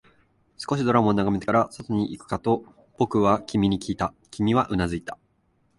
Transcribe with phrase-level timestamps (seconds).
[0.57, 2.65] 少しドラマを眺めてから、外に行くかと
[2.97, 5.19] 僕は君にきいた、君はうなずいた